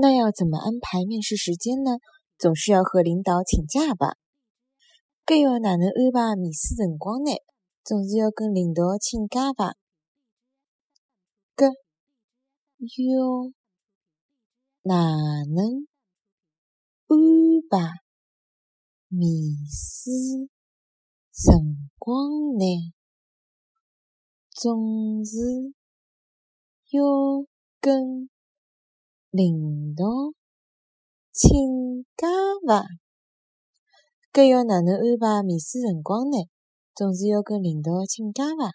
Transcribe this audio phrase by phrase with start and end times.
[0.00, 1.98] 那要怎么安排面试时间呢？
[2.38, 4.14] 总是要和领导请假吧？
[5.26, 7.32] 搿要哪能安排面试辰光呢？
[7.84, 9.74] 总是要跟领导请假吧？
[11.56, 11.74] 搿
[13.10, 13.52] 要
[14.82, 14.94] 哪
[15.52, 15.88] 能
[17.08, 17.18] 安
[17.68, 17.98] 排
[19.08, 19.28] 面
[19.66, 20.12] 试
[21.32, 22.94] 辰光呢？
[24.52, 25.74] 总是
[26.90, 27.02] 要
[27.80, 28.30] 跟
[29.30, 29.67] 领
[29.98, 30.04] 导
[31.32, 32.28] 请假
[32.64, 32.86] 伐？
[34.32, 36.36] 搿要哪能安排面试辰光呢？
[36.94, 38.70] 总是要跟领导请假伐？